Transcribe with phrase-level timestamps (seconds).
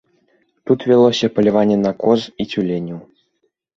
[0.69, 2.99] Тут вялося паляванне на коз і цюленяў.